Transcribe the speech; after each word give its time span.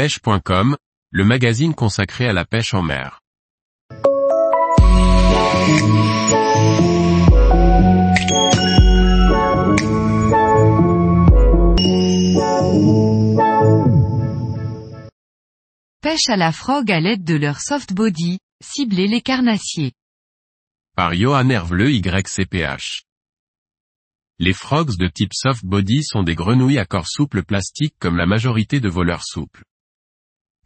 pêche.com, 0.00 0.78
le 1.10 1.24
magazine 1.26 1.74
consacré 1.74 2.26
à 2.26 2.32
la 2.32 2.46
pêche 2.46 2.72
en 2.72 2.80
mer. 2.80 3.20
Pêche 16.00 16.30
à 16.30 16.36
la 16.38 16.52
frog 16.52 16.90
à 16.90 16.98
l'aide 17.00 17.24
de 17.24 17.34
leur 17.34 17.60
soft 17.60 17.92
body, 17.92 18.38
cibler 18.62 19.06
les 19.06 19.20
carnassiers. 19.20 19.92
Par 20.96 21.12
Johan 21.12 21.50
Hervleux 21.50 21.92
YCPH. 21.92 23.02
Les 24.38 24.54
frogs 24.54 24.96
de 24.96 25.08
type 25.08 25.34
soft 25.34 25.62
body 25.66 26.02
sont 26.02 26.22
des 26.22 26.36
grenouilles 26.36 26.78
à 26.78 26.86
corps 26.86 27.06
souple 27.06 27.42
plastique 27.42 27.96
comme 27.98 28.16
la 28.16 28.24
majorité 28.24 28.80
de 28.80 28.88
vos 28.88 29.04
leurres 29.04 29.26
souples. 29.26 29.62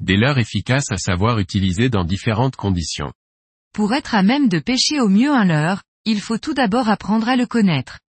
Des 0.01 0.17
leurres 0.17 0.39
efficaces 0.39 0.91
à 0.91 0.97
savoir 0.97 1.39
utiliser 1.39 1.89
dans 1.89 2.05
différentes 2.05 2.57
conditions. 2.57 3.13
Pour 3.73 3.95
être 3.95 4.15
à 4.15 4.23
même 4.23 4.49
de 4.49 4.59
pêcher 4.59 5.01
au 5.01 5.09
mieux 5.09 5.33
un 5.33 5.45
leurre, 5.45 5.83
il 6.05 6.21
faut 6.21 6.39
tout 6.39 6.55
d'abord 6.55 6.89
apprendre 6.89 7.29
à 7.29 7.37
le 7.37 7.47
connaître. 7.47 8.01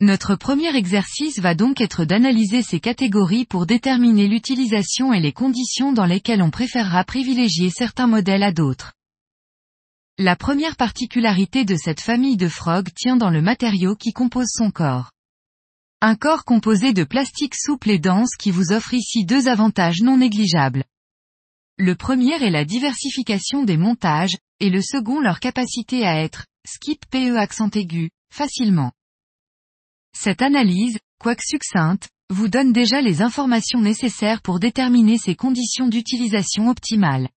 Notre 0.00 0.34
premier 0.34 0.74
exercice 0.74 1.38
va 1.40 1.54
donc 1.54 1.80
être 1.80 2.06
d'analyser 2.06 2.62
ces 2.62 2.80
catégories 2.80 3.44
pour 3.44 3.66
déterminer 3.66 4.28
l'utilisation 4.28 5.12
et 5.12 5.20
les 5.20 5.32
conditions 5.32 5.92
dans 5.92 6.06
lesquelles 6.06 6.40
on 6.40 6.50
préférera 6.50 7.04
privilégier 7.04 7.68
certains 7.68 8.06
modèles 8.06 8.42
à 8.42 8.52
d'autres. 8.52 8.94
La 10.16 10.36
première 10.36 10.76
particularité 10.76 11.64
de 11.64 11.76
cette 11.76 12.00
famille 12.00 12.36
de 12.36 12.48
frogs 12.48 12.88
tient 12.94 13.16
dans 13.16 13.30
le 13.30 13.42
matériau 13.42 13.94
qui 13.94 14.12
compose 14.12 14.48
son 14.48 14.70
corps. 14.70 15.10
Un 16.00 16.14
corps 16.14 16.44
composé 16.44 16.94
de 16.94 17.04
plastique 17.04 17.54
souple 17.54 17.90
et 17.90 17.98
dense 17.98 18.36
qui 18.38 18.50
vous 18.50 18.72
offre 18.72 18.94
ici 18.94 19.26
deux 19.26 19.48
avantages 19.48 20.00
non 20.00 20.16
négligeables. 20.16 20.84
Le 21.82 21.94
premier 21.94 22.34
est 22.34 22.50
la 22.50 22.66
diversification 22.66 23.64
des 23.64 23.78
montages, 23.78 24.36
et 24.60 24.68
le 24.68 24.82
second 24.82 25.18
leur 25.18 25.40
capacité 25.40 26.06
à 26.06 26.22
être, 26.22 26.44
skip 26.68 27.06
PE 27.10 27.38
accent 27.38 27.70
aigu, 27.70 28.10
facilement. 28.30 28.92
Cette 30.14 30.42
analyse, 30.42 30.98
quoique 31.18 31.40
succincte, 31.42 32.10
vous 32.28 32.48
donne 32.48 32.74
déjà 32.74 33.00
les 33.00 33.22
informations 33.22 33.80
nécessaires 33.80 34.42
pour 34.42 34.60
déterminer 34.60 35.16
ses 35.16 35.34
conditions 35.34 35.88
d'utilisation 35.88 36.68
optimales. 36.68 37.30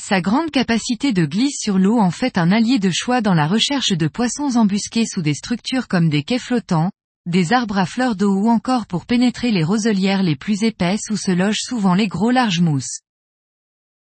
Sa 0.00 0.22
grande 0.22 0.50
capacité 0.50 1.12
de 1.12 1.26
glisse 1.26 1.60
sur 1.60 1.78
l'eau 1.78 1.98
en 1.98 2.10
fait 2.10 2.38
un 2.38 2.52
allié 2.52 2.78
de 2.78 2.90
choix 2.90 3.20
dans 3.20 3.34
la 3.34 3.46
recherche 3.46 3.92
de 3.92 4.08
poissons 4.08 4.56
embusqués 4.56 5.04
sous 5.04 5.20
des 5.20 5.34
structures 5.34 5.86
comme 5.86 6.08
des 6.08 6.22
quais 6.22 6.38
flottants, 6.38 6.92
des 7.26 7.52
arbres 7.52 7.76
à 7.76 7.84
fleurs 7.84 8.16
d'eau 8.16 8.34
ou 8.34 8.48
encore 8.48 8.86
pour 8.86 9.04
pénétrer 9.04 9.50
les 9.50 9.64
roselières 9.64 10.22
les 10.22 10.34
plus 10.34 10.62
épaisses 10.62 11.10
où 11.10 11.18
se 11.18 11.30
logent 11.30 11.60
souvent 11.60 11.92
les 11.92 12.08
gros 12.08 12.30
larges 12.30 12.60
mousses. 12.60 13.00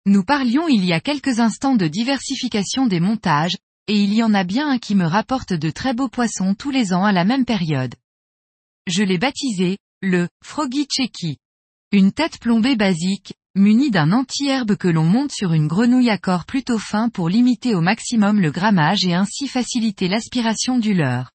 Nous 0.08 0.24
parlions 0.24 0.68
il 0.68 0.86
y 0.86 0.94
a 0.94 1.00
quelques 1.00 1.40
instants 1.40 1.76
de 1.76 1.88
diversification 1.88 2.86
des 2.86 3.00
montages, 3.00 3.58
et 3.88 4.00
il 4.00 4.14
y 4.14 4.22
en 4.22 4.36
a 4.36 4.44
bien 4.44 4.70
un 4.70 4.78
qui 4.78 4.94
me 4.94 5.06
rapporte 5.06 5.54
de 5.54 5.72
très 5.72 5.96
beaux 5.96 6.10
poissons 6.10 6.54
tous 6.54 6.70
les 6.70 6.94
ans 6.94 7.06
à 7.06 7.12
la 7.12 7.26
même 7.26 7.44
période. 7.44 7.96
Je 8.86 9.02
l'ai 9.02 9.18
baptisé, 9.18 9.80
le 10.04 10.28
Froggy 10.44 10.86
Checky. 10.88 11.38
Une 11.92 12.12
tête 12.12 12.40
plombée 12.40 12.76
basique, 12.76 13.34
muni 13.56 13.90
d'un 13.90 14.12
anti-herbe 14.12 14.76
que 14.76 14.88
l'on 14.88 15.06
monte 15.06 15.32
sur 15.32 15.54
une 15.54 15.68
grenouille 15.68 16.12
à 16.12 16.20
corps 16.20 16.46
plutôt 16.46 16.78
fin 16.78 17.10
pour 17.10 17.28
limiter 17.28 17.74
au 17.74 17.82
maximum 17.82 18.40
le 18.40 18.52
grammage 18.52 19.06
et 19.06 19.16
ainsi 19.16 19.48
faciliter 19.48 20.08
l'aspiration 20.08 20.78
du 20.78 20.94
leurre. 20.94 21.32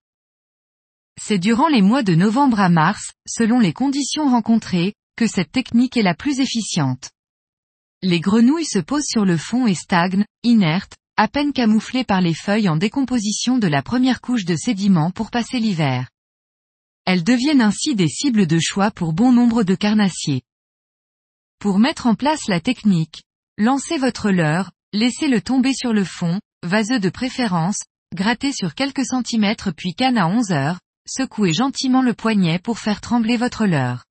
C'est 1.20 1.38
durant 1.38 1.68
les 1.68 1.82
mois 1.82 2.04
de 2.04 2.14
novembre 2.14 2.60
à 2.60 2.68
mars, 2.68 3.14
selon 3.26 3.58
les 3.58 3.72
conditions 3.72 4.30
rencontrées, 4.30 4.94
que 5.16 5.26
cette 5.26 5.50
technique 5.50 5.96
est 5.96 6.02
la 6.02 6.14
plus 6.14 6.38
efficiente. 6.38 7.10
Les 8.02 8.20
grenouilles 8.20 8.64
se 8.64 8.78
posent 8.78 9.06
sur 9.06 9.26
le 9.26 9.36
fond 9.36 9.66
et 9.66 9.74
stagnent, 9.74 10.24
inertes, 10.42 10.96
à 11.18 11.28
peine 11.28 11.52
camouflées 11.52 12.04
par 12.04 12.22
les 12.22 12.32
feuilles 12.32 12.70
en 12.70 12.76
décomposition 12.76 13.58
de 13.58 13.66
la 13.66 13.82
première 13.82 14.22
couche 14.22 14.46
de 14.46 14.56
sédiments 14.56 15.10
pour 15.10 15.30
passer 15.30 15.58
l'hiver. 15.58 16.08
Elles 17.04 17.24
deviennent 17.24 17.60
ainsi 17.60 17.94
des 17.94 18.08
cibles 18.08 18.46
de 18.46 18.58
choix 18.58 18.90
pour 18.90 19.12
bon 19.12 19.32
nombre 19.32 19.64
de 19.64 19.74
carnassiers. 19.74 20.40
Pour 21.58 21.78
mettre 21.78 22.06
en 22.06 22.14
place 22.14 22.48
la 22.48 22.60
technique, 22.60 23.22
lancez 23.58 23.98
votre 23.98 24.30
leurre, 24.30 24.70
laissez-le 24.94 25.42
tomber 25.42 25.74
sur 25.74 25.92
le 25.92 26.04
fond, 26.04 26.40
vaseux 26.62 27.00
de 27.00 27.10
préférence, 27.10 27.80
grattez 28.14 28.52
sur 28.54 28.74
quelques 28.74 29.04
centimètres 29.04 29.72
puis 29.72 29.92
canne 29.92 30.16
à 30.16 30.26
11 30.26 30.52
heures, 30.52 30.80
secouez 31.06 31.52
gentiment 31.52 32.00
le 32.00 32.14
poignet 32.14 32.58
pour 32.58 32.78
faire 32.78 33.02
trembler 33.02 33.36
votre 33.36 33.66
leurre. 33.66 34.06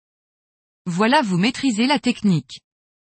Voilà 0.86 1.24
vous 1.24 1.40
maîtrisez 1.40 1.88
la 1.88 1.98
technique. 1.98 2.60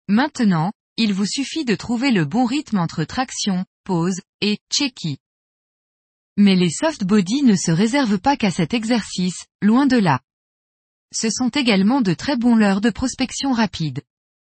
Maintenant, 0.08 0.72
il 1.02 1.14
vous 1.14 1.24
suffit 1.24 1.64
de 1.64 1.74
trouver 1.74 2.10
le 2.10 2.26
bon 2.26 2.44
rythme 2.44 2.76
entre 2.76 3.04
traction, 3.04 3.64
pause, 3.84 4.20
et 4.42 4.58
checky. 4.70 5.16
Mais 6.36 6.54
les 6.54 6.68
soft 6.68 7.04
body 7.04 7.42
ne 7.42 7.56
se 7.56 7.70
réservent 7.70 8.18
pas 8.18 8.36
qu'à 8.36 8.50
cet 8.50 8.74
exercice, 8.74 9.46
loin 9.62 9.86
de 9.86 9.96
là. 9.96 10.20
Ce 11.10 11.30
sont 11.30 11.48
également 11.48 12.02
de 12.02 12.12
très 12.12 12.36
bons 12.36 12.54
leurres 12.54 12.82
de 12.82 12.90
prospection 12.90 13.52
rapide. 13.52 14.02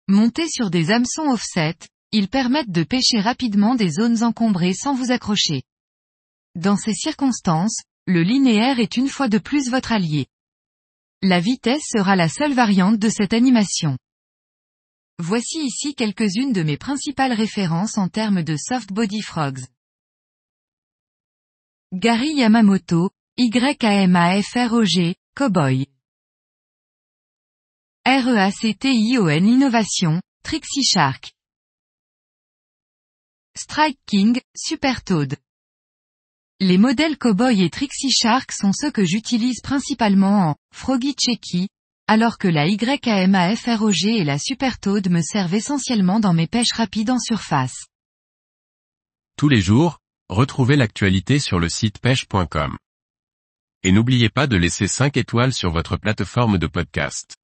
Montés 0.08 0.48
sur 0.48 0.70
des 0.70 0.90
hameçons 0.90 1.30
offset, 1.30 1.76
ils 2.10 2.26
permettent 2.26 2.72
de 2.72 2.82
pêcher 2.82 3.20
rapidement 3.20 3.76
des 3.76 3.90
zones 3.90 4.24
encombrées 4.24 4.74
sans 4.74 4.92
vous 4.92 5.12
accrocher. 5.12 5.62
Dans 6.56 6.76
ces 6.76 6.94
circonstances, 6.94 7.78
le 8.08 8.24
linéaire 8.24 8.80
est 8.80 8.96
une 8.96 9.08
fois 9.08 9.28
de 9.28 9.38
plus 9.38 9.70
votre 9.70 9.92
allié. 9.92 10.26
La 11.22 11.38
vitesse 11.38 11.84
sera 11.92 12.16
la 12.16 12.28
seule 12.28 12.54
variante 12.54 12.98
de 12.98 13.08
cette 13.08 13.34
animation. 13.34 13.96
Voici 15.22 15.58
ici 15.66 15.94
quelques-unes 15.94 16.54
de 16.54 16.62
mes 16.62 16.78
principales 16.78 17.34
références 17.34 17.98
en 17.98 18.08
termes 18.08 18.42
de 18.42 18.56
soft 18.56 18.90
body 18.90 19.20
frogs. 19.20 19.66
Gary 21.92 22.32
Yamamoto, 22.36 23.10
YAMAFROG, 23.36 25.14
Cowboy. 25.36 25.86
REACTION 28.06 29.44
Innovation, 29.44 30.22
Trixie 30.42 30.84
Shark. 30.84 31.34
Strike 33.54 33.98
King, 34.06 34.40
Super 34.56 35.04
Toad. 35.04 35.36
Les 36.60 36.78
modèles 36.78 37.18
Cowboy 37.18 37.62
et 37.62 37.68
Trixie 37.68 38.10
Shark 38.10 38.52
sont 38.52 38.72
ceux 38.72 38.90
que 38.90 39.04
j'utilise 39.04 39.60
principalement 39.60 40.48
en 40.48 40.56
Froggy 40.72 41.14
Checky, 41.14 41.68
alors 42.10 42.38
que 42.38 42.48
la 42.48 42.66
YAMAFROG 42.66 44.06
et 44.06 44.24
la 44.24 44.36
Super 44.36 44.80
Toad 44.80 45.08
me 45.10 45.22
servent 45.22 45.54
essentiellement 45.54 46.18
dans 46.18 46.34
mes 46.34 46.48
pêches 46.48 46.72
rapides 46.72 47.10
en 47.10 47.20
surface. 47.20 47.86
Tous 49.36 49.48
les 49.48 49.60
jours, 49.60 50.00
retrouvez 50.28 50.74
l'actualité 50.74 51.38
sur 51.38 51.60
le 51.60 51.68
site 51.68 52.00
pêche.com. 52.00 52.76
Et 53.84 53.92
n'oubliez 53.92 54.28
pas 54.28 54.48
de 54.48 54.56
laisser 54.56 54.88
5 54.88 55.16
étoiles 55.18 55.52
sur 55.52 55.70
votre 55.70 55.96
plateforme 55.98 56.58
de 56.58 56.66
podcast. 56.66 57.36